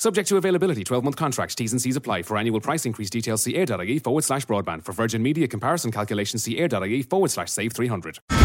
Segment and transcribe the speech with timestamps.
[0.00, 2.22] Subject to availability, 12 month contracts, T's and C's apply.
[2.22, 4.84] For annual price increase details, see air.ie forward slash broadband.
[4.84, 8.20] For Virgin Media comparison calculations, see air.ie forward slash save 300.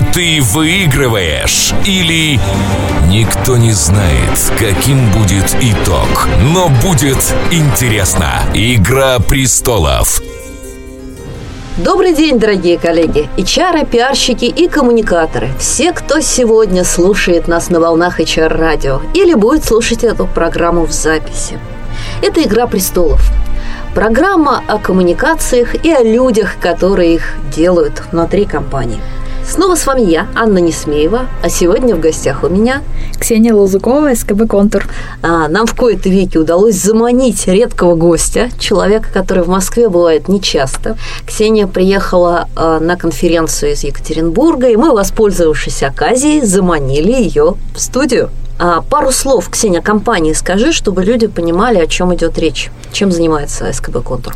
[0.00, 2.38] ты выигрываешь, или
[3.08, 6.28] никто не знает, каким будет итог.
[6.40, 7.18] Но будет
[7.50, 8.42] интересно.
[8.54, 10.20] Игра престолов.
[11.76, 15.50] Добрый день, дорогие коллеги, HR, пиарщики и коммуникаторы.
[15.58, 21.58] Все, кто сегодня слушает нас на волнах HR-радио или будет слушать эту программу в записи.
[22.22, 23.20] Это «Игра престолов».
[23.94, 29.00] Программа о коммуникациях и о людях, которые их делают внутри компании–
[29.48, 32.82] Снова с вами я, Анна Несмеева, а сегодня в гостях у меня
[33.18, 34.88] Ксения Лузукова, СКБ «Контур».
[35.22, 40.98] А, нам в кои-то веки удалось заманить редкого гостя, человека, который в Москве бывает нечасто.
[41.24, 48.30] Ксения приехала а, на конференцию из Екатеринбурга, и мы, воспользовавшись оказией, заманили ее в студию.
[48.58, 52.70] А, пару слов, Ксения, компании скажи, чтобы люди понимали, о чем идет речь.
[52.90, 54.34] Чем занимается СКБ «Контур»?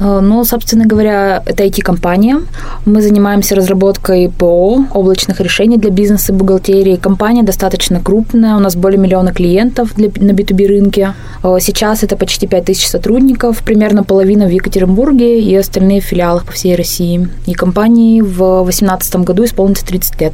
[0.00, 2.40] Ну, собственно говоря, это IT-компания.
[2.84, 6.96] Мы занимаемся разработкой ПО, облачных решений для бизнеса и бухгалтерии.
[6.96, 11.14] Компания достаточно крупная, у нас более миллиона клиентов для, на B2B рынке.
[11.42, 16.52] Э, сейчас это почти 5000 сотрудников, примерно половина в Екатеринбурге и остальные в филиалах по
[16.52, 17.28] всей России.
[17.46, 20.32] И компании в 2018 году исполнится 30 лет.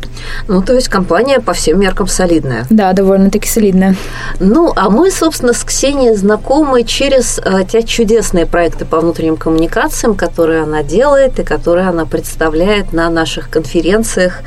[0.48, 2.66] Ну, то есть компания по всем меркам солидная.
[2.70, 3.96] Да, довольно-таки солидная.
[4.40, 9.64] Ну, а мы, собственно, с Ксенией знакомы через э, те чудесные проекты по внутренним коммуникациям
[9.64, 14.42] коммуникациям, которые она делает и которые она представляет на наших конференциях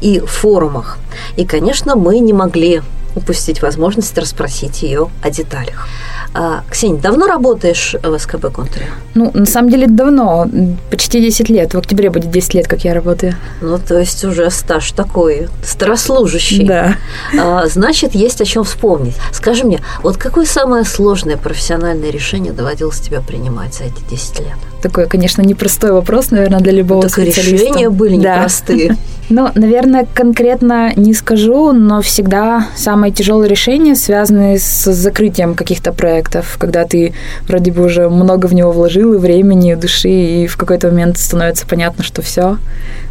[0.00, 0.98] и форумах.
[1.36, 2.82] И, конечно, мы не могли
[3.14, 5.88] упустить возможность расспросить ее о деталях.
[6.34, 8.86] А, Ксения, давно работаешь в СКБ Контуре?
[9.14, 10.48] Ну, на самом деле давно,
[10.90, 11.74] почти 10 лет.
[11.74, 13.34] В октябре будет 10 лет, как я работаю.
[13.60, 16.66] Ну, то есть уже стаж такой, старослужащий.
[16.66, 16.96] Да.
[17.38, 19.14] А, значит, есть о чем вспомнить.
[19.32, 24.56] Скажи мне, вот какое самое сложное профессиональное решение доводилось тебе принимать за эти 10 лет?
[24.82, 27.66] Такой, конечно, непростой вопрос, наверное, для любого так специалиста.
[27.66, 28.36] решения были да.
[28.36, 28.96] непростые.
[29.28, 36.21] Ну, наверное, конкретно не скажу, но всегда самые тяжелые решения связаны с закрытием каких-то проектов,
[36.58, 37.14] когда ты
[37.46, 41.18] вроде бы уже много в него вложил и времени, и души, и в какой-то момент
[41.18, 42.58] становится понятно, что все,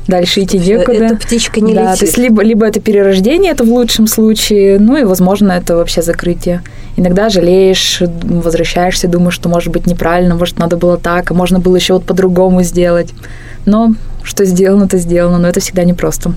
[0.08, 1.06] дальше идти некуда.
[1.06, 2.00] Эта птичка не да, летит.
[2.00, 6.02] То есть либо, либо это перерождение, это в лучшем случае, ну и, возможно, это вообще
[6.02, 6.62] закрытие.
[6.98, 11.76] Иногда жалеешь, возвращаешься, думаешь, что, может быть, неправильно, может, надо было так, а можно было
[11.76, 13.10] еще вот по-другому сделать.
[13.66, 13.94] Но
[14.24, 16.34] что сделано, то сделано, но это всегда непросто.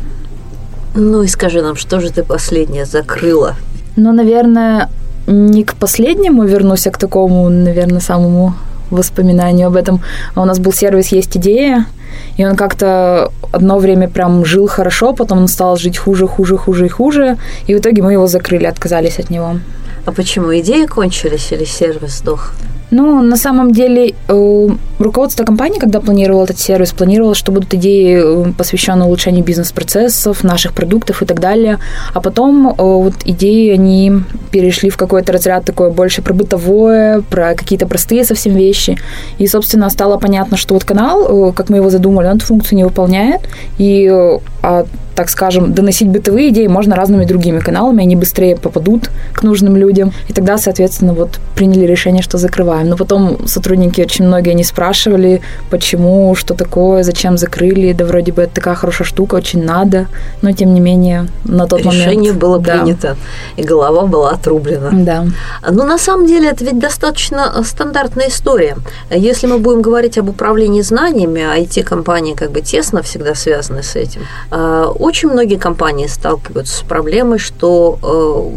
[0.95, 3.57] Ну и скажи нам, что же ты последнее закрыла?
[3.97, 4.89] Ну, наверное,
[5.27, 8.55] не к последнему вернусь, а к такому, наверное, самому
[8.91, 10.01] воспоминанию об этом.
[10.35, 11.87] А у нас был сервис «Есть идея»,
[12.37, 16.87] и он как-то одно время прям жил хорошо, потом он стал жить хуже, хуже, хуже
[16.87, 19.57] и хуже, и в итоге мы его закрыли, отказались от него.
[20.07, 20.57] А почему?
[20.59, 22.53] Идеи кончились или сервис сдох?
[22.91, 24.69] Ну, на самом деле, э,
[24.99, 30.73] руководство компании, когда планировало этот сервис, планировало, что будут идеи, э, посвященные улучшению бизнес-процессов, наших
[30.73, 31.79] продуктов и так далее.
[32.15, 34.13] А потом э, вот идеи, они
[34.51, 38.97] перешли в какой-то разряд такой больше про бытовое, про какие-то простые совсем вещи.
[39.39, 42.85] И, собственно, стало понятно, что вот канал, как мы его задумали, он эту функцию не
[42.85, 43.41] выполняет.
[43.79, 44.11] И
[45.15, 50.13] так скажем, доносить бытовые идеи можно разными другими каналами, они быстрее попадут к нужным людям.
[50.29, 52.89] И тогда, соответственно, вот приняли решение, что закрываем.
[52.89, 55.41] Но потом сотрудники очень многие не спрашивали,
[55.71, 60.07] почему, что такое, зачем закрыли, да вроде бы это такая хорошая штука, очень надо,
[60.43, 62.11] но тем не менее на тот решение момент...
[62.11, 62.83] Решение было да.
[62.83, 63.17] принято,
[63.57, 64.91] и голова была отрублена.
[64.93, 65.27] Да.
[65.71, 68.77] Но на самом деле это ведь достаточно стандартная история.
[69.11, 73.95] Если мы будем говорить об управлении знаниями, а IT-компании как бы тесно всегда связаны с
[73.95, 77.99] этим, а, очень многие компании сталкиваются с проблемой, что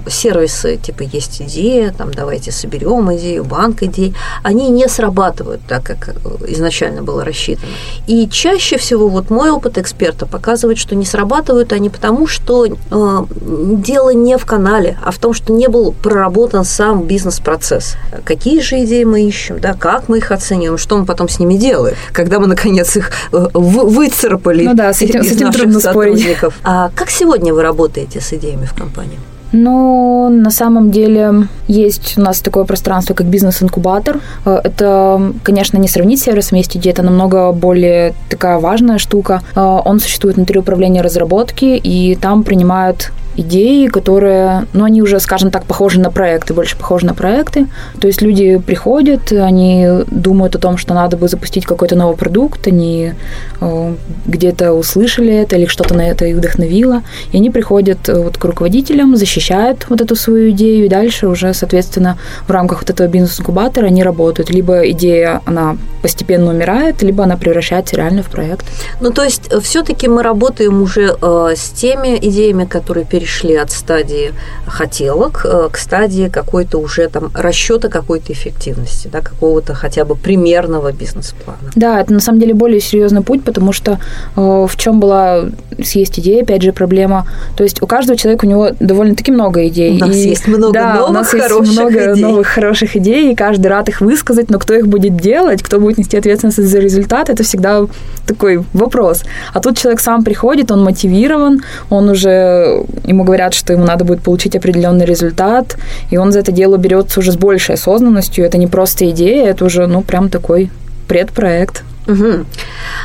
[0.05, 4.13] э, сервисы типа есть идея, там давайте соберем идею, банк идей,
[4.43, 6.15] они не срабатывают так, как
[6.47, 7.71] изначально было рассчитано.
[8.05, 13.25] И чаще всего вот мой опыт эксперта показывает, что не срабатывают они потому, что э,
[13.39, 17.95] дело не в канале, а в том, что не был проработан сам бизнес-процесс.
[18.23, 21.55] Какие же идеи мы ищем, да, как мы их оцениваем, что мы потом с ними
[21.55, 24.65] делаем, когда мы наконец их э, выцарапали.
[24.65, 26.37] Ну да, с этим, с этим трудно спорить.
[26.63, 29.19] А как сегодня вы работаете с идеями в компании?
[29.53, 34.19] Ну, на самом деле есть у нас такое пространство, как бизнес-инкубатор.
[34.45, 39.41] Э, это, конечно, не сравнить с сервисом есть идея, это намного более такая важная штука.
[39.55, 45.51] Э, он существует внутри управления разработки, и там принимают идеи, которые, ну, они уже, скажем
[45.51, 47.67] так, похожи на проекты, больше похожи на проекты.
[48.01, 52.67] То есть люди приходят, они думают о том, что надо бы запустить какой-то новый продукт,
[52.67, 53.13] они
[53.61, 53.95] э,
[54.25, 58.43] где-то услышали это или что-то на это их вдохновило, и они приходят э, вот к
[58.43, 62.17] руководителям, защищают вот эту свою идею, и дальше уже, соответственно,
[62.47, 64.49] в рамках вот этого бизнес-инкубатора они работают.
[64.49, 68.65] Либо идея, она постепенно умирает, либо она превращается реально в проект.
[68.99, 73.55] Ну, то есть э, все-таки мы работаем уже э, с теми идеями, которые перешли перешли
[73.55, 74.33] от стадии
[74.65, 80.91] хотелок э, к стадии какой-то уже там расчета какой-то эффективности, да, какого-то хотя бы примерного
[80.91, 81.71] бизнес-плана.
[81.75, 83.99] Да, это на самом деле более серьезный путь, потому что
[84.35, 85.45] э, в чем была
[85.83, 87.27] съесть идея, опять же, проблема.
[87.55, 90.01] То есть у каждого человека у него довольно-таки много идей.
[90.01, 92.23] У нас и, есть много да, новых у нас хороших есть много идей.
[92.23, 95.97] новых хороших идей, и каждый рад их высказать, но кто их будет делать, кто будет
[95.97, 97.85] нести ответственность за результат, это всегда
[98.25, 99.23] такой вопрос.
[99.53, 104.21] А тут человек сам приходит, он мотивирован, он уже ему говорят, что ему надо будет
[104.21, 105.77] получить определенный результат,
[106.09, 108.45] и он за это дело берется уже с большей осознанностью.
[108.45, 110.69] Это не просто идея, это уже, ну, прям такой
[111.07, 111.83] предпроект.
[112.07, 112.45] Угу.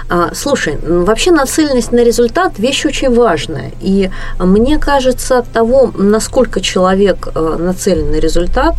[0.08, 3.72] А, слушай, вообще нацеленность на результат– вещь очень важная.
[3.80, 8.74] И мне кажется, от того, насколько человек э, нацелен на результат,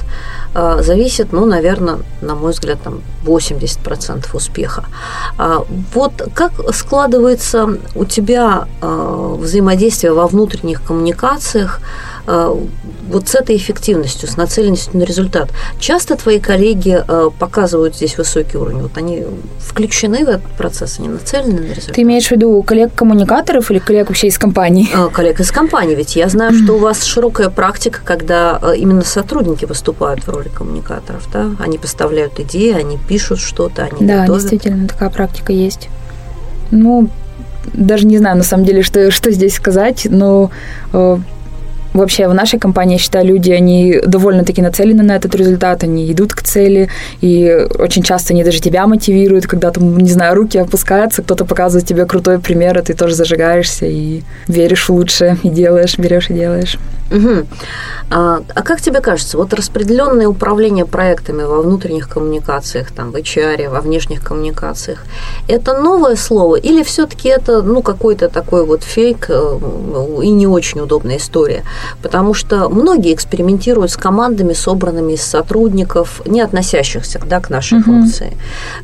[0.55, 4.85] э, зависит, ну, наверное, на мой взгляд, там 80% успеха.
[5.37, 11.81] А вот как складывается у тебя э, взаимодействие во внутренних коммуникациях
[12.25, 15.49] вот с этой эффективностью, с нацеленностью на результат.
[15.79, 18.81] Часто твои коллеги э, показывают здесь высокий уровень.
[18.81, 19.23] Вот они
[19.59, 21.95] включены в этот процесс, они нацелены на результат.
[21.95, 24.87] Ты имеешь в виду коллег-коммуникаторов или коллег вообще из компании?
[24.93, 25.95] Э, коллег из компании.
[25.95, 31.27] Ведь я знаю, что у вас широкая практика, когда именно сотрудники выступают в роли коммуникаторов.
[31.31, 31.51] Да?
[31.59, 34.41] Они поставляют идеи, они пишут что-то, они Да, готовят.
[34.41, 35.89] действительно, такая практика есть.
[36.71, 37.09] Ну,
[37.73, 40.51] даже не знаю, на самом деле, что, что здесь сказать, но
[41.93, 46.33] Вообще в нашей компании, я считаю, люди, они довольно-таки нацелены на этот результат, они идут
[46.33, 46.89] к цели,
[47.21, 51.87] и очень часто они даже тебя мотивируют, когда там, не знаю, руки опускаются, кто-то показывает
[51.87, 56.33] тебе крутой пример, и ты тоже зажигаешься и веришь в лучшее, и делаешь, берешь и
[56.33, 56.77] делаешь.
[57.11, 57.45] Угу.
[58.09, 63.69] А, а как тебе кажется, вот распределенное управление проектами во внутренних коммуникациях, там, в HR,
[63.69, 65.05] во внешних коммуникациях,
[65.47, 69.59] это новое слово или все-таки это ну, какой-то такой вот фейк э,
[70.23, 71.63] и не очень удобная история?
[72.01, 77.85] Потому что многие экспериментируют с командами, собранными из сотрудников, не относящихся да, к нашей угу.
[77.85, 78.33] функции.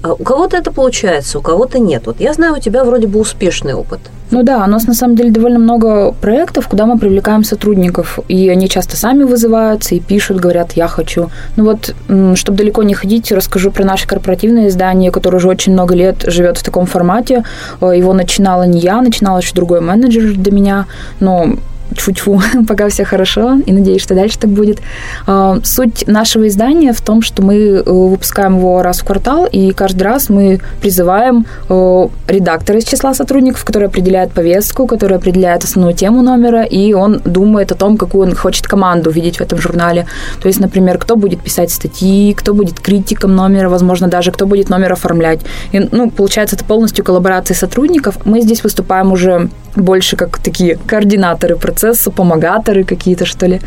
[0.03, 2.03] А у кого-то это получается, у кого-то нет.
[2.05, 3.99] Вот я знаю, у тебя вроде бы успешный опыт.
[4.31, 8.47] Ну да, у нас на самом деле довольно много проектов, куда мы привлекаем сотрудников, и
[8.49, 11.31] они часто сами вызываются и пишут, говорят, я хочу.
[11.55, 11.95] Ну вот,
[12.37, 16.59] чтобы далеко не ходить, расскажу про наше корпоративное издание, которое уже очень много лет живет
[16.59, 17.43] в таком формате.
[17.81, 20.85] Э, его начинала не я, начинала еще другой менеджер до меня,
[21.19, 21.55] но
[21.95, 24.79] тьфу-тьфу, пока все хорошо, и надеюсь, что дальше так будет.
[25.27, 29.71] А, суть нашего издания в том, что мы э, выпускаем его раз в квартал, и
[29.71, 35.95] каждый раз мы призываем э, редактора из числа сотрудников, который определяет повестку, который определяет основную
[35.95, 40.05] тему номера, и он думает о том, какую он хочет команду видеть в этом журнале.
[40.41, 44.69] То есть, например, кто будет писать статьи, кто будет критиком номера, возможно, даже кто будет
[44.69, 45.39] номер оформлять.
[45.71, 48.17] И, ну, получается, это полностью коллаборация сотрудников.
[48.25, 53.61] Мы здесь выступаем уже больше как такие координаторы процесса, помогаторы какие-то, что ли.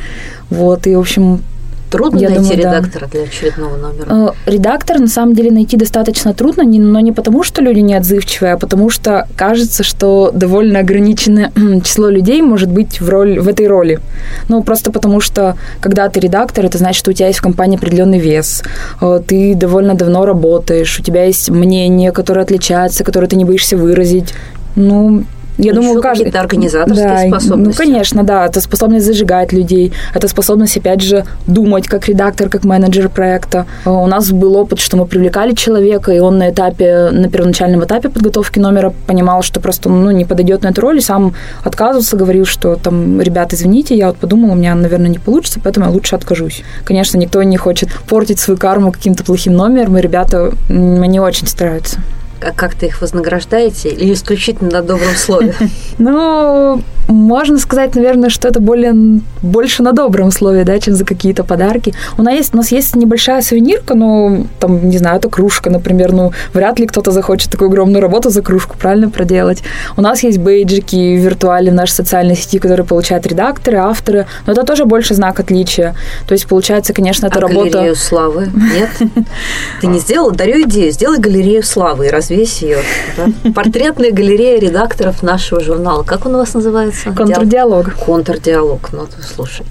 [0.50, 1.42] Вот, и, в общем,
[1.92, 3.09] Трудно я найти думаю, редактора да.
[3.11, 4.35] для очередного номера?
[4.47, 8.54] Э, редактор, на самом деле, найти достаточно трудно, но не потому, что люди не отзывчивые,
[8.54, 11.52] а потому что кажется, что довольно ограниченное
[11.85, 14.00] число людей может быть в, роль, в этой роли.
[14.49, 17.76] Ну, просто потому что, когда ты редактор, это значит, что у тебя есть в компании
[17.76, 18.62] определенный вес,
[19.02, 23.76] э, ты довольно давно работаешь, у тебя есть мнение, которое отличается, которое ты не боишься
[23.76, 24.32] выразить.
[24.76, 25.25] Ну,
[25.62, 26.25] Я ну, думаю, каждый...
[26.25, 27.81] какие-то организаторские да, ну, способности.
[27.81, 28.47] Ну, конечно, да.
[28.47, 33.66] Это способность зажигать людей, это способность, опять же, думать как редактор, как менеджер проекта.
[33.85, 38.09] У нас был опыт, что мы привлекали человека, и он на этапе, на первоначальном этапе
[38.09, 42.45] подготовки номера понимал, что просто ну, не подойдет на эту роль, и сам отказывался, говорил,
[42.45, 46.16] что там, ребят, извините, я вот подумал, у меня, наверное, не получится, поэтому я лучше
[46.16, 46.62] откажусь.
[46.85, 52.00] Конечно, никто не хочет портить свою карму каким-то плохим номером, и ребята не очень стараются
[52.50, 55.54] как-то их вознаграждаете или исключительно на добром слове?
[55.99, 58.94] Ну, можно сказать, наверное, что это более,
[59.42, 61.94] больше на добром слове, да, чем за какие-то подарки.
[62.18, 66.12] У нас есть, у нас есть небольшая сувенирка, ну, там, не знаю, это кружка, например,
[66.12, 69.62] ну, вряд ли кто-то захочет такую огромную работу за кружку, правильно, проделать.
[69.97, 74.64] У нас есть бейджики виртуальные в нашей социальной сети, которые получают редакторы, авторы, но это
[74.64, 75.94] тоже больше знак отличия.
[76.26, 77.71] То есть, получается, конечно, это а работа...
[77.71, 78.49] галерею славы?
[78.54, 78.90] Нет?
[79.80, 80.30] Ты не сделал?
[80.30, 80.92] Дарю идею.
[80.92, 82.78] Сделай галерею славы и развесь ее.
[83.54, 86.02] Портретная галерея редакторов нашего журнала.
[86.02, 86.91] Как он у вас называется?
[87.14, 87.94] Контрдиалог.
[87.94, 88.92] Контрдиалог.
[88.92, 89.66] Ну, слушай,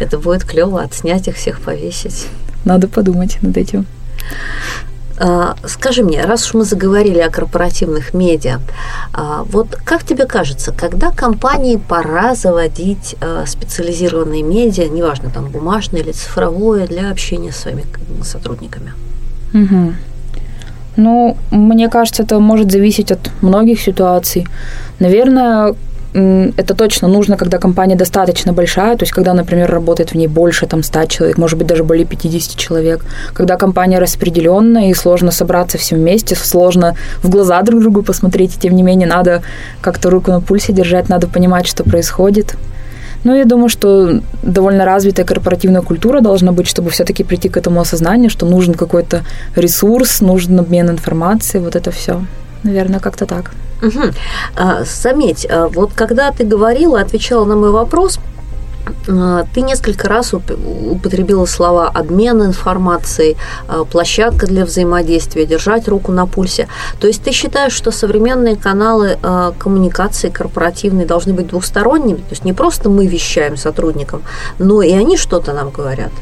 [0.00, 2.28] это будет клево отснять их всех, повесить.
[2.64, 3.86] Надо подумать над этим.
[5.18, 8.60] А, скажи мне, раз уж мы заговорили о корпоративных медиа,
[9.12, 16.00] а, вот как тебе кажется, когда компании пора заводить а, специализированные медиа, неважно, там бумажное
[16.00, 17.84] или цифровое, для общения с своими
[18.24, 18.94] сотрудниками?
[19.54, 19.94] Угу.
[20.96, 24.46] Ну, мне кажется, это может зависеть от многих ситуаций.
[24.98, 25.74] Наверное,
[26.12, 30.66] это точно нужно, когда компания достаточно большая, то есть когда, например, работает в ней больше
[30.66, 33.04] там 100 человек, может быть, даже более 50 человек.
[33.32, 38.58] Когда компания распределенная и сложно собраться всем вместе, сложно в глаза друг другу посмотреть, и
[38.60, 39.42] тем не менее надо
[39.80, 42.56] как-то руку на пульсе держать, надо понимать, что происходит.
[43.24, 47.80] Ну, я думаю, что довольно развитая корпоративная культура должна быть, чтобы все-таки прийти к этому
[47.80, 49.22] осознанию, что нужен какой-то
[49.54, 52.20] ресурс, нужен обмен информацией, вот это все.
[52.64, 53.52] Наверное, как-то так.
[53.82, 54.00] Угу.
[54.56, 58.20] А, заметь, а вот когда ты говорила, отвечала на мой вопрос,
[59.08, 63.36] а, ты несколько раз употребила слова обмен информацией,
[63.66, 66.68] а, площадка для взаимодействия, держать руку на пульсе.
[67.00, 69.18] То есть ты считаешь, что современные каналы
[69.58, 72.18] коммуникации корпоративные должны быть двухсторонними?
[72.18, 74.22] То есть не просто мы вещаем сотрудникам,
[74.58, 76.12] но и они что-то нам говорят?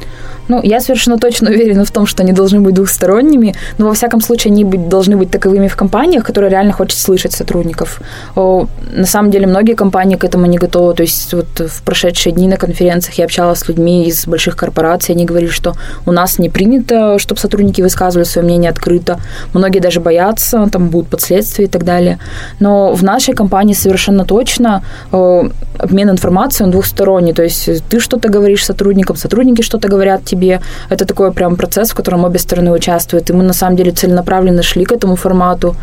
[0.50, 4.20] Ну, я совершенно точно уверена в том, что они должны быть двухсторонними, но во всяком
[4.20, 8.00] случае они быть, должны быть таковыми в компаниях, которые реально хочет слышать сотрудников.
[8.34, 10.94] О, на самом деле многие компании к этому не готовы.
[10.94, 15.14] То есть вот в прошедшие дни на конференциях я общалась с людьми из больших корпораций,
[15.14, 19.20] они говорили, что у нас не принято, чтобы сотрудники высказывали свое мнение открыто.
[19.54, 22.18] Многие даже боятся, там будут последствия и так далее.
[22.58, 27.32] Но в нашей компании совершенно точно о, обмен информацией он двухсторонний.
[27.32, 30.60] То есть ты что-то говоришь сотрудникам, сотрудники что-то говорят тебе, себе.
[30.90, 33.30] Это такой прям процесс, в котором обе стороны участвуют.
[33.30, 35.74] И мы на самом деле целенаправленно шли к этому формату.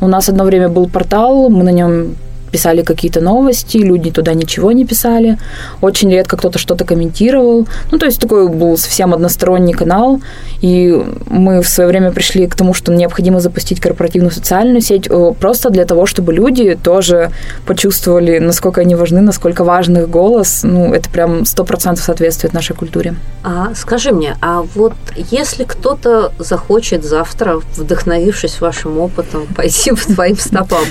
[0.00, 2.14] У нас одно время был портал, мы на нем
[2.50, 5.38] писали какие-то новости, люди туда ничего не писали.
[5.80, 7.66] Очень редко кто-то что-то комментировал.
[7.90, 10.20] Ну, то есть такой был совсем односторонний канал.
[10.60, 15.32] И мы в свое время пришли к тому, что необходимо запустить корпоративную социальную сеть э,
[15.38, 17.30] просто для того, чтобы люди тоже
[17.66, 20.60] почувствовали, насколько они важны, насколько важен их голос.
[20.62, 23.14] Ну, это прям сто процентов соответствует нашей культуре.
[23.44, 24.94] А скажи мне, а вот
[25.30, 30.84] если кто-то захочет завтра, вдохновившись вашим опытом, пойти по твоим стопам,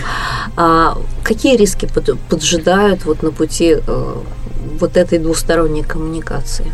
[0.56, 1.88] а какие какие риски
[2.30, 4.14] поджидают вот на пути э,
[4.80, 6.66] вот этой двусторонней коммуникации?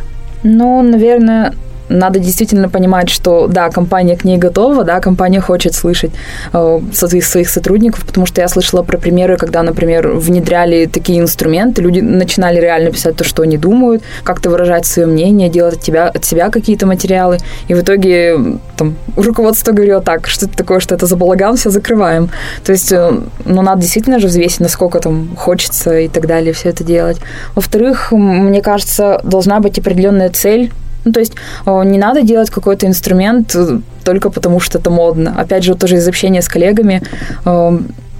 [0.43, 1.53] Ну, наверное,
[1.89, 6.11] надо действительно понимать, что да, компания к ней готова, да, компания хочет слышать
[6.53, 11.99] э, своих, сотрудников, потому что я слышала про примеры, когда, например, внедряли такие инструменты, люди
[11.99, 16.25] начинали реально писать то, что они думают, как-то выражать свое мнение, делать от, тебя, от
[16.25, 17.37] себя какие-то материалы,
[17.67, 21.69] и в итоге там руководство говорило так, что это такое, что это за балаган, все
[21.69, 22.29] закрываем.
[22.63, 23.11] То есть, э,
[23.45, 27.17] ну, надо действительно же взвесить, насколько там хочется и так далее все это делать.
[27.55, 30.71] Во-вторых, мне кажется, должна быть определенная цель
[31.05, 31.33] ну, то есть
[31.65, 35.35] не надо делать какой-то инструмент э, только потому, что это модно.
[35.37, 37.01] Опять же, тоже из общения с коллегами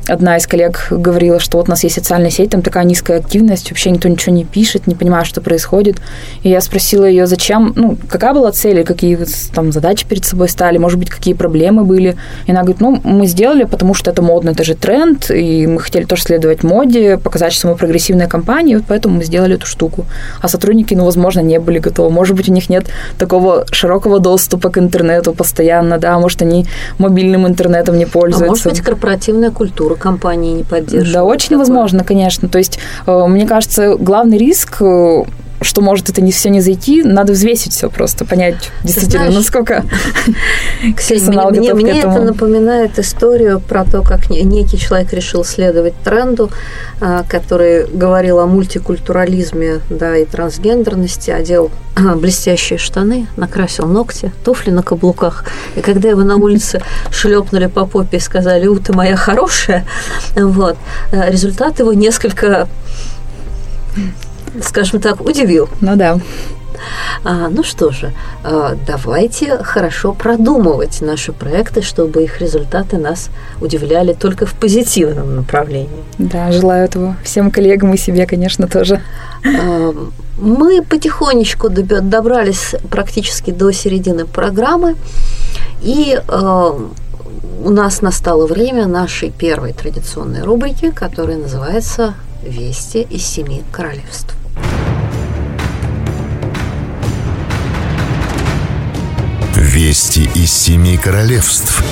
[0.08, 3.70] одна из коллег говорила, что вот у нас есть социальная сеть, там такая низкая активность,
[3.70, 5.98] вообще никто ничего не пишет, не понимает, что происходит.
[6.44, 9.20] И я спросила ее, зачем, ну, какая была цель, какие
[9.54, 12.16] там задачи перед собой стали, может быть, какие проблемы были.
[12.46, 15.80] И она говорит, ну, мы сделали, потому что это модно, это же тренд, и мы
[15.80, 20.06] хотели тоже следовать моде, показать, что мы прогрессивная компания, вот поэтому мы сделали эту штуку.
[20.42, 22.10] А сотрудники, ну, возможно, не были готовы.
[22.10, 22.86] Может быть, у них нет
[23.18, 26.66] такого широкого доступа к интернету постоянно, да, может, они
[26.98, 28.46] мобильным интернетом не пользуются.
[28.46, 31.14] А может быть, корпоративная культура компании не поддерживают.
[31.14, 31.60] Да, очень такое.
[31.60, 32.50] возможно, конечно.
[32.50, 35.24] То есть, э, мне кажется, главный риск э,
[35.62, 39.86] что может это не все не зайти, надо взвесить все просто, понять действительно, знаешь, насколько
[41.08, 42.14] персонал мне, готов мне, к этому.
[42.16, 46.50] это напоминает историю про то, как некий человек решил следовать тренду,
[47.00, 51.72] а, который говорил о мультикультурализме да, и трансгендерности, одел
[52.16, 55.46] блестящие штаны, накрасил ногти, туфли на каблуках.
[55.76, 56.82] И когда его на улице
[57.12, 59.86] шлепнули по попе и сказали, у, ты моя хорошая,
[60.36, 60.78] вот,
[61.12, 62.68] э, результат его несколько
[64.62, 65.70] скажем так, удивил.
[65.82, 66.20] Ну да.
[67.24, 68.12] А, ну что же,
[68.44, 73.30] а, давайте хорошо продумывать наши проекты, чтобы их результаты нас
[73.62, 76.04] удивляли только в позитивном направлении.
[76.18, 79.02] Да, желаю этого всем коллегам и себе, конечно, тоже.
[79.46, 79.94] А,
[80.40, 84.96] мы потихонечку добрались практически до середины программы,
[85.82, 86.78] и а,
[87.64, 94.36] у нас настало время нашей первой традиционной рубрики, которая называется «Вести из семи королевств».
[99.74, 101.84] Вести из семи королевств.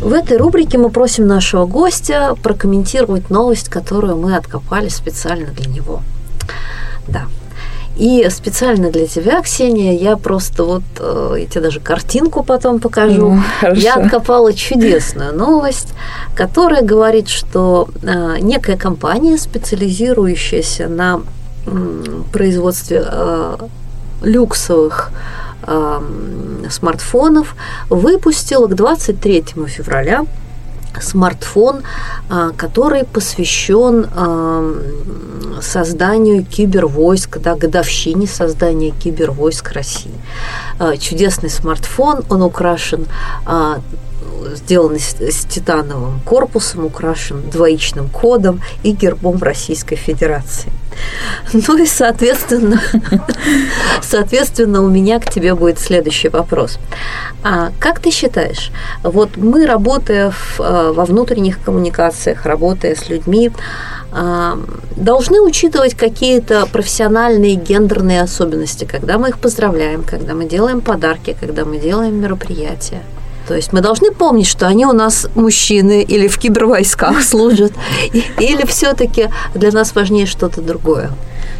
[0.00, 6.00] В этой рубрике мы просим нашего гостя прокомментировать новость, которую мы откопали специально для него.
[7.06, 7.24] Да.
[7.98, 13.42] И специально для тебя, Ксения, я просто вот, э, я тебе даже картинку потом покажу.
[13.60, 15.92] Mm, я откопала чудесную новость,
[16.34, 21.20] которая говорит, что э, некая компания, специализирующаяся на
[22.32, 23.56] производстве э,
[24.22, 25.12] люксовых
[26.70, 27.54] смартфонов
[27.88, 30.26] выпустила к 23 февраля
[31.00, 31.82] смартфон,
[32.28, 34.06] а, который посвящен
[35.60, 40.14] созданию кибервойск, да, годовщине создания кибервойск России.
[40.78, 43.06] А, чудесный смартфон, он украшен
[43.44, 43.80] а,
[44.54, 50.72] сделан с титановым корпусом, украшен двоичным кодом и гербом Российской Федерации.
[51.52, 52.80] Ну и, соответственно,
[54.02, 56.78] соответственно, у меня к тебе будет следующий вопрос.
[57.42, 58.70] А как ты считаешь,
[59.02, 63.50] вот мы, работая в, э, во внутренних коммуникациях, работая с людьми,
[64.10, 64.58] а,
[64.96, 71.64] должны учитывать какие-то профессиональные гендерные особенности, когда мы их поздравляем, когда мы делаем подарки, когда
[71.64, 73.02] мы делаем мероприятия?
[73.48, 77.72] То есть мы должны помнить, что они у нас мужчины или в кибервойсках служат,
[78.12, 81.10] или все-таки для нас важнее что-то другое.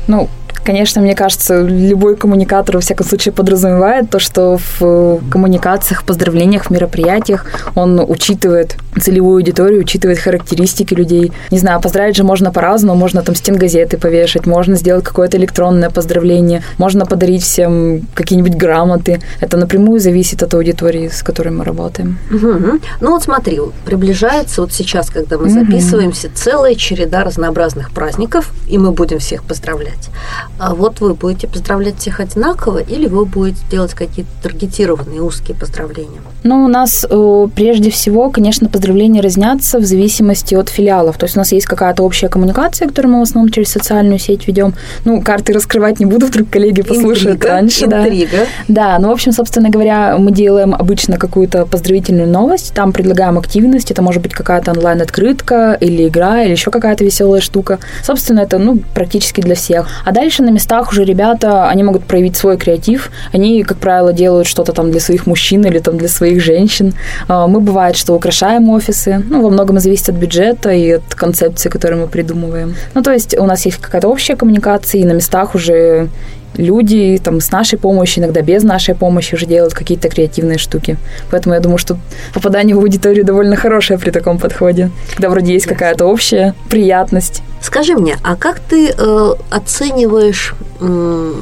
[0.06, 0.28] Ну,
[0.64, 6.70] Конечно, мне кажется, любой коммуникатор, во всяком случае, подразумевает то, что в коммуникациях, поздравлениях, в
[6.70, 11.32] мероприятиях он учитывает целевую аудиторию, учитывает характеристики людей.
[11.50, 12.98] Не знаю, поздравить же можно по-разному.
[12.98, 19.20] Можно там стенгазеты повешать, можно сделать какое-то электронное поздравление, можно подарить всем какие-нибудь грамоты.
[19.40, 22.18] Это напрямую зависит от аудитории, с которой мы работаем.
[22.30, 22.80] Угу.
[23.00, 26.36] Ну вот смотри, приближается вот сейчас, когда мы записываемся, угу.
[26.36, 30.10] целая череда разнообразных праздников, и мы будем всех поздравлять.
[30.58, 36.20] А вот вы будете поздравлять всех одинаково или вы будете делать какие-то таргетированные узкие поздравления?
[36.44, 41.18] Ну, у нас э, прежде всего, конечно, поздравления разнятся в зависимости от филиалов.
[41.18, 44.46] То есть у нас есть какая-то общая коммуникация, которую мы в основном через социальную сеть
[44.46, 44.74] ведем.
[45.04, 47.84] Ну, карты раскрывать не буду, вдруг коллеги послушают интрига, раньше.
[47.84, 48.36] Интрига.
[48.68, 48.92] Да.
[48.92, 53.90] да, ну, в общем, собственно говоря, мы делаем обычно какую-то поздравительную новость, там предлагаем активность,
[53.90, 57.78] это может быть какая-то онлайн-открытка или игра, или еще какая-то веселая штука.
[58.02, 59.88] Собственно, это, ну, практически для всех.
[60.04, 63.10] А дальше на местах уже ребята, они могут проявить свой креатив.
[63.32, 66.94] Они, как правило, делают что-то там для своих мужчин или там для своих женщин.
[67.28, 69.22] А, мы бывает, что украшаем офисы.
[69.28, 72.74] Ну, во многом зависит от бюджета и от концепции, которую мы придумываем.
[72.94, 76.08] Ну, то есть у нас есть какая-то общая коммуникация, и на местах уже
[76.56, 80.96] люди там с нашей помощью, иногда без нашей помощи уже делают какие-то креативные штуки.
[81.30, 81.98] Поэтому я думаю, что
[82.34, 87.42] попадание в аудиторию довольно хорошее при таком подходе, когда вроде есть какая-то общая приятность.
[87.60, 91.32] Скажи мне, а как ты э, оцениваешь э,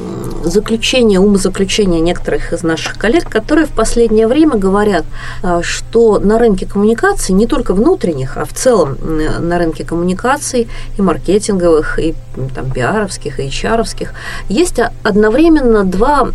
[0.45, 5.05] заключение, умозаключение некоторых из наших коллег, которые в последнее время говорят,
[5.43, 10.69] э, что на рынке коммуникаций, не только внутренних, а в целом э, на рынке коммуникаций
[10.97, 12.15] и маркетинговых, и
[12.55, 14.13] там, пиаровских, эйчаровских,
[14.49, 16.29] есть одновременно два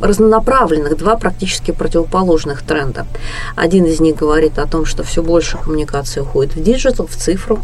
[0.00, 3.06] разнонаправленных, два практически противоположных тренда.
[3.56, 7.60] Один из них говорит о том, что все больше коммуникации уходит в digital, в цифру,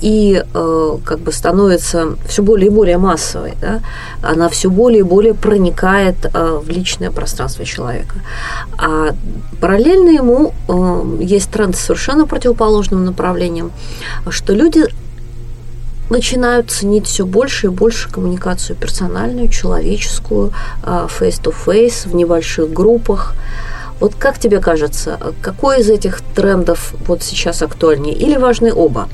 [0.00, 3.54] и э, как бы становится все более и более массовой.
[3.60, 3.80] Да?
[4.22, 8.16] Она все более и более проникает э, в личное пространство человека.
[8.76, 9.14] А
[9.60, 13.70] параллельно ему э, есть тренд с совершенно противоположным направлением,
[14.30, 14.86] что люди
[16.10, 23.34] начинают ценить все больше и больше коммуникацию персональную, человеческую, а, face-to-face, в небольших группах.
[24.00, 29.08] Вот как тебе кажется, какой из этих трендов вот сейчас актуальнее или важны оба?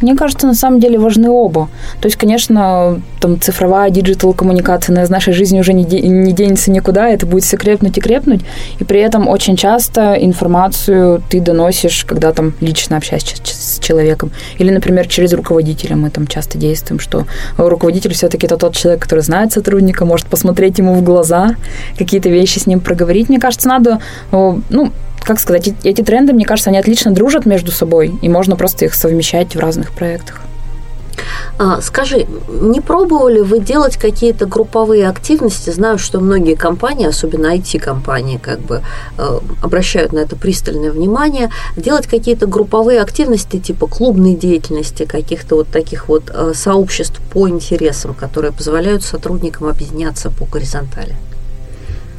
[0.00, 1.68] Мне кажется, на самом деле важны оба.
[2.00, 6.70] То есть, конечно, там цифровая digital коммуникация из нашей жизни уже не, де- не денется
[6.70, 8.42] никуда, это будет все крепнуть и крепнуть.
[8.78, 14.30] И при этом очень часто информацию ты доносишь, когда там лично общаешься с человеком.
[14.58, 19.20] Или, например, через руководителя мы там часто действуем, что руководитель все-таки это тот человек, который
[19.20, 21.56] знает сотрудника, может посмотреть ему в глаза,
[21.98, 23.28] какие-то вещи с ним проговорить.
[23.28, 28.14] Мне кажется, надо, ну, как сказать, эти тренды, мне кажется, они отлично дружат между собой,
[28.22, 30.40] и можно просто их совмещать в разных проектах.
[31.58, 35.70] А, скажи, не пробовали вы делать какие-то групповые активности?
[35.70, 38.82] Знаю, что многие компании, особенно IT-компании, как бы
[39.16, 41.50] э, обращают на это пристальное внимание.
[41.76, 48.12] Делать какие-то групповые активности типа клубной деятельности, каких-то вот таких вот э, сообществ по интересам,
[48.12, 51.16] которые позволяют сотрудникам объединяться по горизонтали?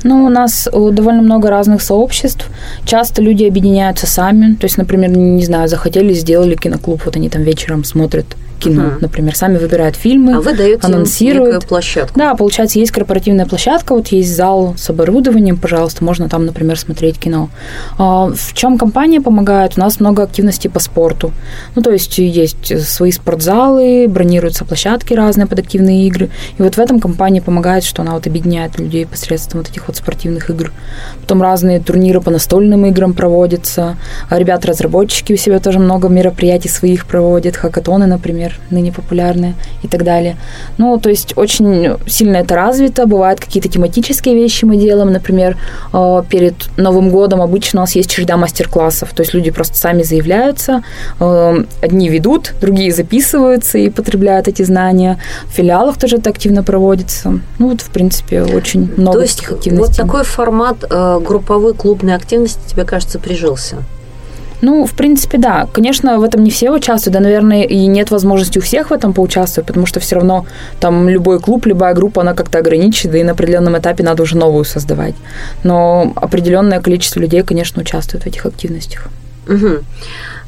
[0.07, 2.49] Ну, у нас э, довольно много разных сообществ.
[2.85, 4.55] Часто люди объединяются сами.
[4.55, 8.25] То есть, например, не знаю, захотели, сделали киноклуб, вот они там вечером смотрят
[8.57, 11.67] кино, uh например, сами выбирают фильмы, а вы даете анонсируют.
[11.67, 12.17] площадку.
[12.17, 17.19] Да, получается, есть корпоративная площадка, вот есть зал с оборудованием, пожалуйста, можно там, например, смотреть
[17.19, 17.49] кино.
[17.97, 19.73] А, в чем компания помогает?
[19.77, 21.31] У нас много активностей по спорту.
[21.75, 26.29] Ну, то есть есть свои спортзалы, бронируются площадки разные под активные игры.
[26.57, 29.97] И вот в этом компания помогает, что она вот объединяет людей посредством вот этих вот
[29.97, 30.71] спортивных игр.
[31.21, 33.97] Потом разные турниры по настольным играм проводятся.
[34.29, 39.87] А ребята-разработчики у себя тоже много мероприятий своих проводят, хакатоны, например например, ныне популярные и
[39.87, 40.35] так далее.
[40.77, 43.05] Ну, то есть очень сильно это развито.
[43.05, 45.11] Бывают какие-то тематические вещи мы делаем.
[45.11, 45.57] Например,
[45.93, 49.13] э, перед Новым годом обычно у нас есть череда мастер-классов.
[49.13, 50.83] То есть люди просто сами заявляются.
[51.19, 55.17] Э, одни ведут, другие записываются и потребляют эти знания.
[55.45, 57.39] В филиалах тоже это активно проводится.
[57.59, 59.77] Ну, вот, в принципе, очень много то есть активностей.
[59.77, 63.77] Вот такой формат э, групповой клубной активности тебе кажется прижился?
[64.61, 65.67] Ну, в принципе, да.
[65.71, 69.13] Конечно, в этом не все участвуют, да, наверное, и нет возможности у всех в этом
[69.13, 70.45] поучаствовать, потому что все равно
[70.79, 74.65] там любой клуб, любая группа, она как-то ограничена, и на определенном этапе надо уже новую
[74.65, 75.15] создавать.
[75.63, 79.07] Но определенное количество людей, конечно, участвует в этих активностях.
[79.47, 79.83] Угу.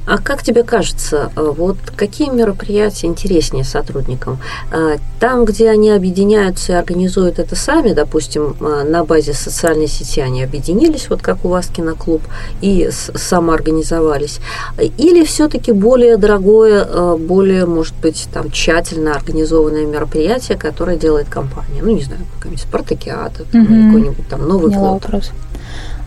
[0.09, 4.39] А как тебе кажется, э, вот какие мероприятия интереснее сотрудникам?
[4.71, 10.19] Э, там, где они объединяются и организуют это сами, допустим, э, на базе социальной сети
[10.19, 12.23] они объединились, вот как у вас киноклуб,
[12.59, 14.39] и самоорганизовались,
[14.97, 21.81] или все-таки более дорогое, более, может быть, там тщательно организованное мероприятие, которое делает компания?
[21.83, 23.65] Ну, не знаю, какая-нибудь спартакиада, угу.
[23.67, 25.31] какой-нибудь там новый Поняла вопрос.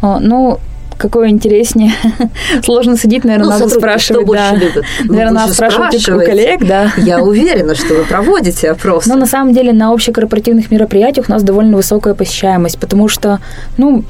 [0.02, 0.58] Ну,
[1.02, 1.92] какое интереснее.
[2.64, 4.24] Сложно судить, наверное, ну, надо спрашивать.
[4.24, 4.54] Кто да.
[4.54, 4.84] любит?
[5.04, 6.92] Ну, наверное, надо спрашивать у коллег, да.
[6.96, 9.08] Я уверена, что вы проводите опросы.
[9.08, 13.40] Но на самом деле на общекорпоративных мероприятиях у нас довольно высокая посещаемость, потому что,
[13.76, 14.04] ну,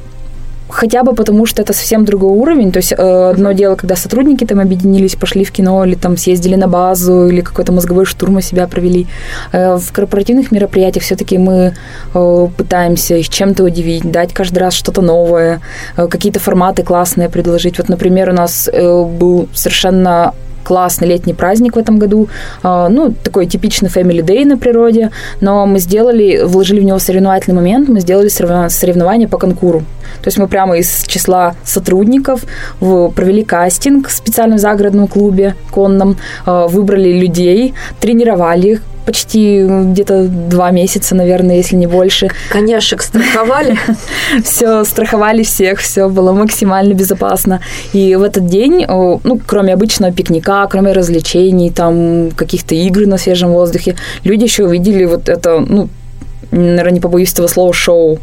[0.72, 2.72] хотя бы потому, что это совсем другой уровень.
[2.72, 6.56] То есть э, одно дело, когда сотрудники там объединились, пошли в кино, или там съездили
[6.56, 9.06] на базу, или какой-то мозговой штурм у себя провели.
[9.52, 11.74] Э, в корпоративных мероприятиях все-таки мы
[12.14, 15.60] э, пытаемся их чем-то удивить, дать каждый раз что-то новое,
[15.96, 17.78] какие-то форматы классные предложить.
[17.78, 20.32] Вот, например, у нас был совершенно
[20.64, 22.28] классный летний праздник в этом году.
[22.62, 25.10] А, ну, такой типичный Family Day на природе.
[25.40, 29.80] Но мы сделали, вложили в него соревновательный момент, мы сделали соревнования по конкуру.
[30.20, 32.44] То есть мы прямо из числа сотрудников
[32.80, 40.70] провели кастинг в специальном загородном клубе конном, а, выбрали людей, тренировали их, почти где-то два
[40.70, 42.28] месяца, наверное, если не больше.
[42.50, 43.78] Коняшек страховали?
[44.44, 47.60] Все, страховали всех, все было максимально безопасно.
[47.92, 53.52] И в этот день, ну, кроме обычного пикника, кроме развлечений, там, каких-то игр на свежем
[53.52, 55.88] воздухе, люди еще увидели вот это, ну,
[56.50, 58.18] наверное, не побоюсь этого слова, шоу.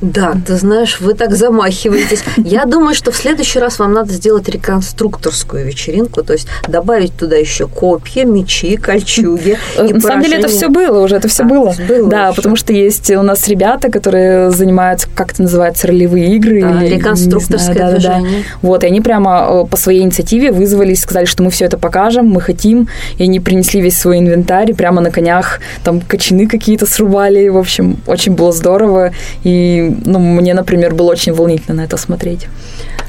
[0.00, 2.22] Да, ты знаешь, вы так замахиваетесь.
[2.36, 7.36] Я думаю, что в следующий раз вам надо сделать реконструкторскую вечеринку, то есть добавить туда
[7.36, 9.58] еще копья, мечи, кольчуги.
[9.76, 11.74] На самом деле это все было уже, это все было.
[12.04, 16.60] Да, потому что есть у нас ребята, которые занимаются, как это называется, ролевые игры.
[16.88, 18.44] Реконструкторское движение.
[18.62, 22.26] Вот, и они прямо э, по своей инициативе вызвались, сказали, что мы все это покажем,
[22.26, 27.48] мы хотим, и они принесли весь свой инвентарь, прямо на конях там кочаны какие-то срубали,
[27.48, 32.48] в общем, очень было здорово, и ну, мне, например, было очень волнительно на это смотреть.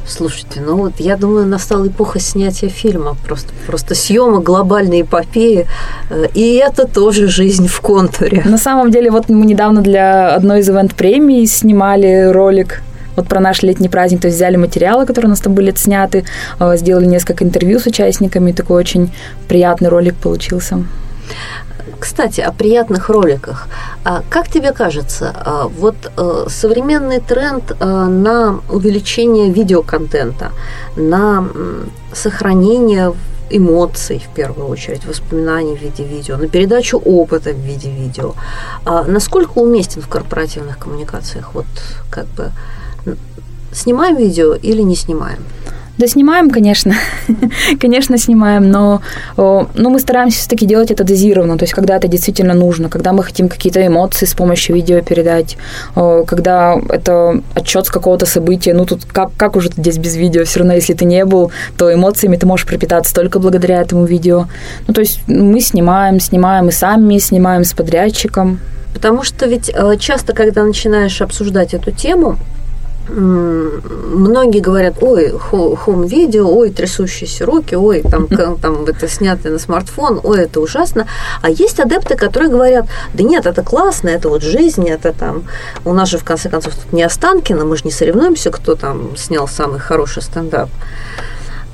[0.07, 5.67] Слушайте, ну вот я думаю, настала эпоха снятия фильма, просто, просто съемок глобальной эпопеи,
[6.09, 8.41] э, и это тоже жизнь в контуре.
[8.45, 12.81] На самом деле, вот мы недавно для одной из ивент-премий снимали ролик
[13.15, 16.25] вот про наш летний праздник, то есть взяли материалы, которые у нас там были сняты,
[16.59, 19.11] э, сделали несколько интервью с участниками, такой очень
[19.47, 20.83] приятный ролик получился.
[21.99, 23.67] Кстати, о приятных роликах.
[24.03, 30.51] А как тебе кажется, а, вот э, современный тренд э, на увеличение видеоконтента,
[30.95, 31.45] на
[32.13, 33.13] сохранение
[33.49, 38.33] эмоций, в первую очередь, воспоминаний в виде видео, на передачу опыта в виде видео.
[38.85, 41.53] А насколько уместен в корпоративных коммуникациях?
[41.53, 41.65] Вот
[42.09, 42.51] как бы
[43.73, 45.43] снимаем видео или не снимаем?
[45.99, 46.93] Да снимаем, конечно.
[47.81, 49.01] конечно, снимаем, но,
[49.35, 53.21] но мы стараемся все-таки делать это дозированно, то есть когда это действительно нужно, когда мы
[53.21, 55.57] хотим какие-то эмоции с помощью видео передать,
[55.95, 60.59] когда это отчет с какого-то события, ну тут как, как уже здесь без видео, все
[60.59, 64.45] равно если ты не был, то эмоциями ты можешь пропитаться только благодаря этому видео.
[64.87, 68.61] Ну то есть мы снимаем, снимаем и сами, снимаем с подрядчиком.
[68.93, 72.37] Потому что ведь э, часто, когда начинаешь обсуждать эту тему,
[73.09, 78.27] многие говорят, ой, хом-видео, ой, трясущиеся руки, ой, там,
[78.61, 81.07] там это снято на смартфон, ой, это ужасно.
[81.41, 85.43] А есть адепты, которые говорят, да нет, это классно, это вот жизнь, это там,
[85.85, 89.15] у нас же в конце концов тут не Останкино, мы же не соревнуемся, кто там
[89.17, 90.69] снял самый хороший стендап.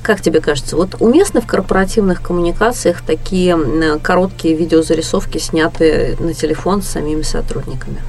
[0.02, 3.58] Как тебе кажется, вот уместны в корпоративных коммуникациях такие
[4.02, 8.00] короткие видеозарисовки, снятые на телефон с самими сотрудниками?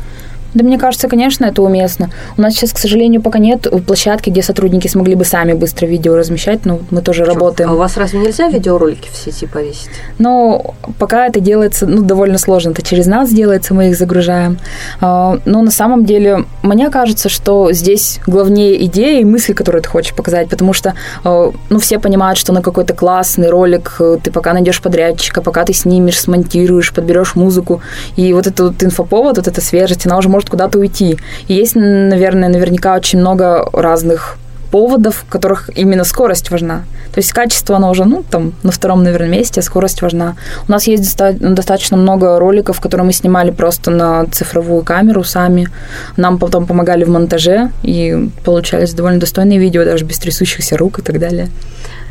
[0.58, 2.10] Да мне кажется, конечно, это уместно.
[2.36, 6.16] У нас сейчас, к сожалению, пока нет площадки, где сотрудники смогли бы сами быстро видео
[6.16, 7.34] размещать, но мы тоже Что?
[7.34, 7.70] работаем.
[7.70, 9.92] А у вас разве нельзя видеоролики в сети повесить?
[10.18, 12.72] Ну, пока это делается, ну, довольно сложно.
[12.72, 14.58] Это через нас делается, мы их загружаем.
[15.00, 19.90] А, но на самом деле, мне кажется, что здесь главнее идея и мысль, которую ты
[19.90, 24.32] хочешь показать, потому что, а, ну, все понимают, что на какой-то классный ролик э, ты
[24.32, 27.82] пока найдешь подрядчика, пока ты снимешь, смонтируешь, подберешь музыку,
[28.16, 31.18] и вот этот вот инфоповод, вот эта свежесть, она уже может куда-то уйти.
[31.48, 34.38] И есть, наверное, наверняка очень много разных
[34.72, 36.84] поводов, в которых именно скорость важна.
[37.14, 40.36] То есть качество, оно уже, ну, там, на втором, наверное, месте, а скорость важна.
[40.68, 45.70] У нас есть достаточно много роликов, которые мы снимали просто на цифровую камеру сами.
[46.18, 51.02] Нам потом помогали в монтаже, и получались довольно достойные видео, даже без трясущихся рук и
[51.02, 51.50] так далее.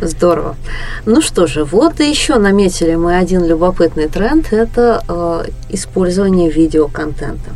[0.01, 0.57] Здорово.
[1.05, 7.51] Ну что же, вот и еще наметили мы один любопытный тренд– это э, использование видеоконтента.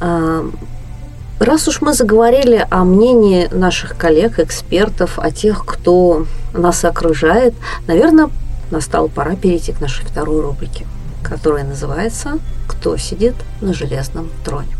[0.00, 7.52] Раз уж мы заговорили о мнении наших коллег, экспертов, о тех, кто нас окружает,
[7.86, 8.30] наверное,
[8.70, 10.86] настала пора перейти к нашей второй рубрике,
[11.22, 14.74] которая называется «Кто сидит на железном троне?».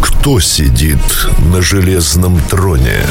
[0.00, 1.00] Кто сидит
[1.52, 3.02] на железном троне?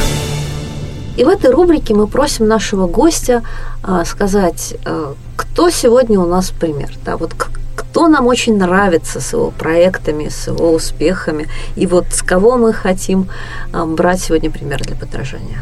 [1.16, 3.44] И в этой рубрике мы просим нашего гостя
[3.84, 5.14] а, сказать, а,
[5.54, 6.90] кто сегодня у нас пример.
[7.06, 7.36] Да, вот
[7.76, 12.74] кто нам очень нравится с его проектами, с его успехами, и вот с кого мы
[12.74, 13.28] хотим
[13.72, 15.62] брать сегодня пример для подражания.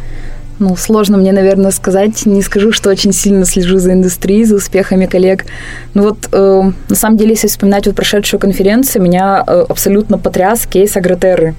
[0.59, 2.25] Ну, сложно мне, наверное, сказать.
[2.25, 5.45] Не скажу, что очень сильно слежу за индустрией, за успехами коллег.
[5.93, 10.67] Ну вот, э, на самом деле, если вспоминать вот прошедшую конференцию, меня э, абсолютно потряс
[10.67, 11.55] кейс Агротерры.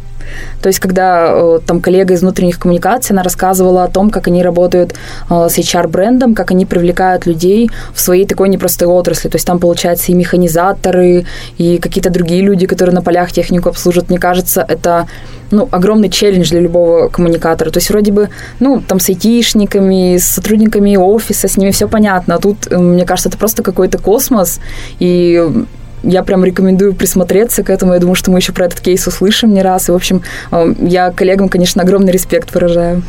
[0.60, 4.42] То есть, когда э, там коллега из внутренних коммуникаций, она рассказывала о том, как они
[4.42, 4.94] работают
[5.30, 9.28] э, с HR-брендом, как они привлекают людей в своей такой непростой отрасли.
[9.28, 11.26] То есть, там, получается, и механизаторы,
[11.58, 14.10] и какие-то другие люди, которые на полях технику обслуживают.
[14.10, 15.06] Мне кажется, это
[15.52, 17.70] ну, огромный челлендж для любого коммуникатора.
[17.70, 22.34] То есть вроде бы, ну, там с айтишниками, с сотрудниками офиса, с ними все понятно.
[22.34, 24.60] А тут, э, мне кажется, это просто какой-то космос.
[24.98, 25.66] И
[26.02, 27.94] я прям рекомендую присмотреться к этому.
[27.94, 29.88] Я думаю, что мы еще про этот кейс услышим не раз.
[29.88, 33.02] И, в общем, э, я коллегам, конечно, огромный респект выражаю.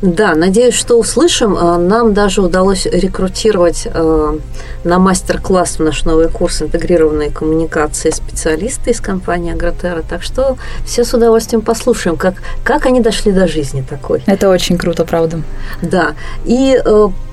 [0.00, 1.56] Да, надеюсь, что услышим.
[1.56, 4.38] Э, нам даже удалось рекрутировать э,
[4.84, 10.02] на мастер-класс в наш новый курс интегрированной коммуникации специалисты из компании Агротера.
[10.08, 14.22] Так что все с удовольствием послушаем, как, как они дошли до жизни такой.
[14.26, 15.42] Это очень круто, правда.
[15.82, 16.12] Да.
[16.44, 16.80] И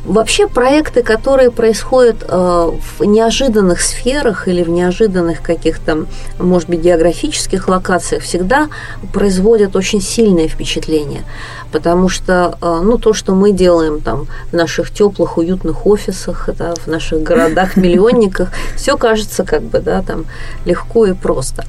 [0.06, 6.06] Вообще проекты, которые происходят э, в неожиданных сферах или в неожиданных каких-то,
[6.38, 8.70] может быть, географических локациях, всегда
[9.14, 11.24] производят очень сильное впечатление.
[11.72, 16.74] Потому что э, ну, то, что мы делаем там в наших теплых, уютных офисах, да,
[16.76, 20.26] в наших городах-миллионниках, все кажется как бы да, там,
[20.66, 21.66] легко и просто.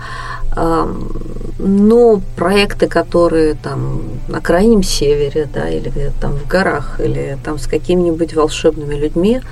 [1.58, 7.58] Но проекты, которые там на крайнем севере, да, или где-то там в горах, или там
[7.58, 9.42] с какими-нибудь волшебными людьми,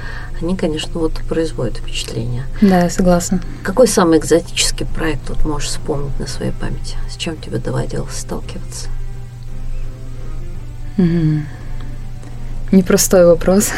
[0.41, 2.45] они, конечно, вот производят впечатление.
[2.61, 3.41] Да, я согласна.
[3.63, 6.97] Какой самый экзотический проект вот можешь вспомнить на своей памяти?
[7.11, 8.89] С чем тебе доводилось сталкиваться?
[10.99, 11.43] Угу.
[12.73, 13.71] Непростой вопрос.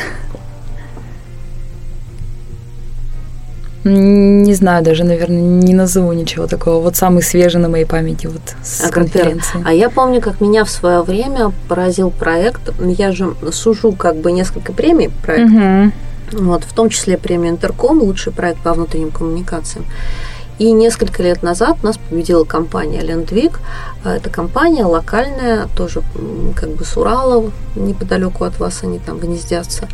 [3.85, 6.83] Не знаю даже, наверное, не назову ничего такого.
[6.83, 9.63] Вот самый свежий на моей памяти вот с а конференции.
[9.65, 12.73] А я помню, как меня в свое время поразил проект.
[12.81, 15.93] Я же сужу как бы несколько премий проектов.
[16.33, 16.45] Угу.
[16.45, 19.87] Вот, в том числе премию Интерком, лучший проект по внутренним коммуникациям.
[20.59, 23.61] И несколько лет назад нас победила компания Лендвик.
[24.05, 26.03] Это компания локальная, тоже
[26.55, 29.89] как бы с Урала, неподалеку от вас они там гнездятся.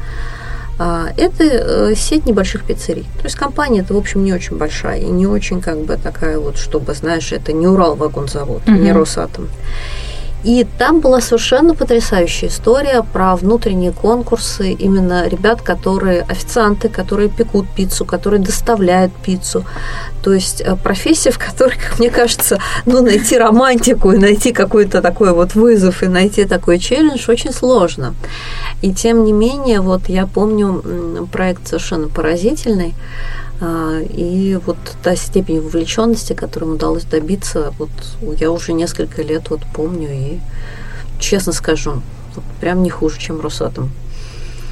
[0.79, 3.07] А, это э, сеть небольших пиццерий.
[3.18, 6.38] То есть компания это, в общем, не очень большая и не очень как бы такая
[6.38, 8.79] вот, чтобы, знаешь, это не Урал-вагонзавод, mm-hmm.
[8.79, 9.48] не Росатом.
[10.44, 17.66] И там была совершенно потрясающая история про внутренние конкурсы именно ребят, которые официанты, которые пекут
[17.68, 19.64] пиццу, которые доставляют пиццу.
[20.22, 25.00] То есть э, профессия, в которой, как мне кажется, ну, найти романтику и найти какой-то
[25.00, 28.14] такой вот вызов и найти такой челлендж очень сложно.
[28.83, 32.94] И тем не менее, вот я помню проект совершенно поразительный.
[33.64, 37.90] А, и вот та степень вовлеченности, которую удалось добиться, вот
[38.40, 40.40] я уже несколько лет вот помню и
[41.20, 42.03] честно скажу,
[42.35, 43.92] вот прям не хуже, чем Росатом.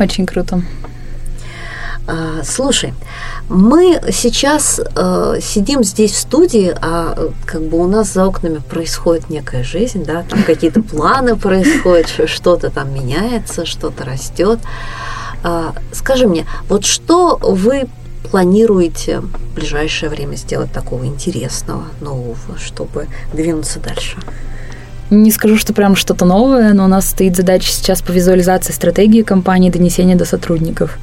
[0.01, 0.63] Очень круто.
[2.09, 2.93] А, слушай,
[3.49, 9.31] мы сейчас э, сидим здесь в студии, а как бы у нас за окнами происходит
[9.31, 14.59] некая жизнь, да, там какие-то планы происходят, что-то там меняется, что-то растет.
[15.45, 17.89] А, скажи мне, вот что вы
[18.29, 24.17] планируете в ближайшее время сделать такого интересного, нового, чтобы двинуться дальше?
[25.11, 29.23] Не скажу, что прям что-то новое, но у нас стоит задача сейчас по визуализации стратегии
[29.23, 30.99] компании донесения до сотрудников.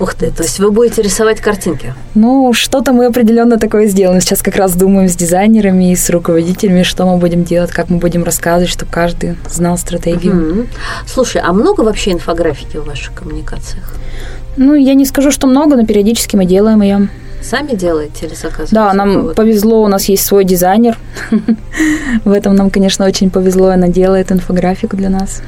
[0.00, 1.94] Ух ты, то есть вы будете рисовать картинки?
[2.14, 4.22] Ну, что-то мы определенно такое сделаем.
[4.22, 7.98] Сейчас как раз думаем с дизайнерами и с руководителями, что мы будем делать, как мы
[7.98, 10.34] будем рассказывать, чтобы каждый знал стратегию.
[10.34, 10.66] Угу.
[11.06, 13.96] Слушай, а много вообще инфографики в ваших коммуникациях?
[14.56, 17.08] Ну, я не скажу, что много, но периодически мы делаем ее.
[17.42, 18.74] Сами делаете или заказываете?
[18.74, 20.96] Да, нам повезло, у нас есть свой дизайнер.
[22.24, 25.42] В этом нам, конечно, очень повезло, она делает инфографику для нас.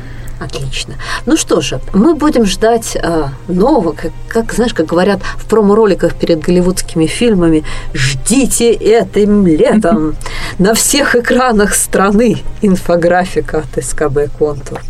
[0.45, 0.95] Отлично.
[1.27, 6.15] Ну что же, мы будем ждать э, нового, как, как, знаешь, как говорят в промо-роликах
[6.15, 10.17] перед голливудскими фильмами, ждите этим летом
[10.59, 14.81] на всех экранах страны инфографика от СКБ «Контур».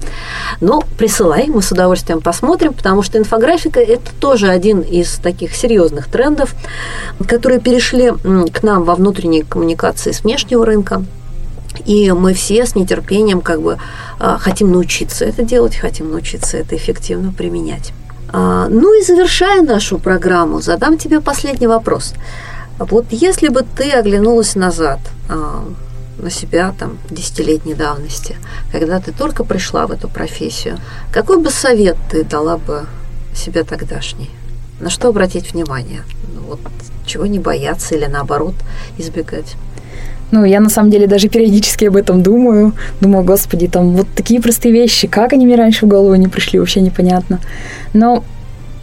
[0.60, 6.08] Ну, присылай, мы с удовольствием посмотрим, потому что инфографика– это тоже один из таких серьезных
[6.08, 6.54] трендов,
[7.28, 8.12] которые перешли
[8.52, 11.04] к нам во внутренней коммуникации с внешнего рынка.
[11.84, 13.78] И мы все с нетерпением как бы
[14.18, 17.92] а, хотим научиться это делать, хотим научиться это эффективно применять.
[18.32, 22.14] А, ну и завершая нашу программу, задам тебе последний вопрос.
[22.78, 25.64] Вот если бы ты оглянулась назад а,
[26.18, 28.36] на себя там десятилетней давности,
[28.72, 30.78] когда ты только пришла в эту профессию,
[31.12, 32.86] какой бы совет ты дала бы
[33.34, 34.30] себе тогдашний?
[34.80, 36.02] На что обратить внимание?
[36.34, 36.60] Ну, вот,
[37.06, 38.54] чего не бояться или наоборот
[38.98, 39.54] избегать?
[40.34, 42.72] Ну, я на самом деле даже периодически об этом думаю.
[43.00, 46.58] Думаю, господи, там вот такие простые вещи, как они мне раньше в голову не пришли,
[46.58, 47.38] вообще непонятно.
[47.92, 48.24] Но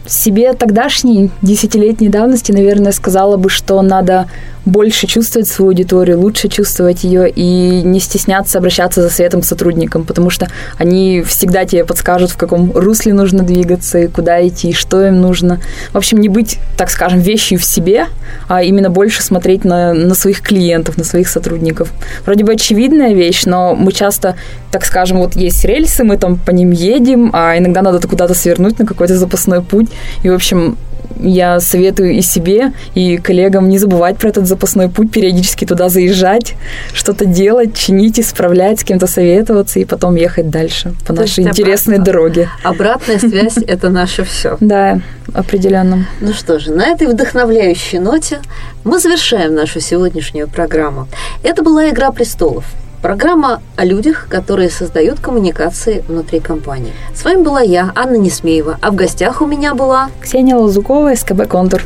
[0.06, 4.28] себе тогдашней, десятилетней давности, наверное, сказала бы, что надо
[4.64, 10.04] больше чувствовать свою аудиторию, лучше чувствовать ее и не стесняться обращаться за советом к сотрудникам,
[10.04, 10.48] потому что
[10.78, 15.60] они всегда тебе подскажут, в каком русле нужно двигаться и куда идти, что им нужно.
[15.92, 18.06] В общем, не быть, так скажем, вещью в себе,
[18.48, 21.90] а именно больше смотреть на, на своих клиентов, на своих сотрудников.
[22.24, 24.36] Вроде бы очевидная вещь, но мы часто,
[24.70, 28.78] так скажем, вот есть рельсы, мы там по ним едем, а иногда надо куда-то свернуть
[28.78, 29.88] на какой-то запасной путь.
[30.22, 30.76] И, в общем,
[31.20, 36.54] я советую и себе, и коллегам не забывать про этот запасной путь, периодически туда заезжать,
[36.92, 41.96] что-то делать, чинить, исправлять, с кем-то советоваться и потом ехать дальше по То нашей интересной
[41.96, 42.48] обратно, дороге.
[42.62, 44.56] Обратная связь– это наше все.
[44.72, 45.00] Да,
[45.34, 46.08] определенно.
[46.20, 48.40] Ну что же, на этой вдохновляющей ноте
[48.84, 51.08] мы завершаем нашу сегодняшнюю программу.
[51.42, 52.64] Это была «Игра престолов».
[53.02, 56.92] Программа о людях, которые создают коммуникации внутри компании.
[57.12, 61.48] С вами была я, Анна Несмеева, а в гостях у меня была Ксения Лазукова, СКБ
[61.48, 61.82] «Контур».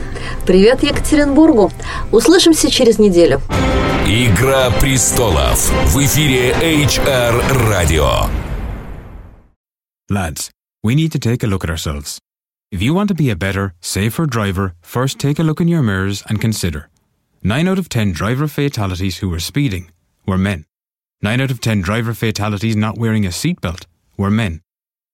[0.47, 1.73] Привет Екатеринбургу!
[2.13, 3.41] Услышимся через неделю.
[4.07, 8.29] Игра престолов в эфире HR Radio.
[10.11, 10.51] Lads,
[10.85, 12.19] we need to take a look at ourselves.
[12.71, 15.83] If you want to be a better, safer driver, first take a look in your
[15.83, 16.91] mirrors and consider.
[17.43, 19.91] Nine out of ten driver fatalities who were speeding
[20.27, 20.67] were men.
[21.23, 23.87] 9 out of 10 driver fatalities not wearing a seatbelt
[24.19, 24.61] were men.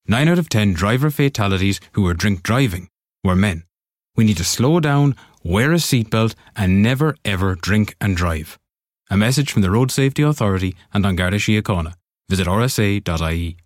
[0.08, 2.88] 9 out of 10 driver fatalities who were drink driving
[3.22, 3.62] were men.
[4.16, 8.58] We need to slow down, wear a seatbelt, and never ever drink and drive.
[9.10, 11.94] A message from the Road Safety Authority and An Garda Síochána.
[12.28, 13.56] Visit rsa.ie.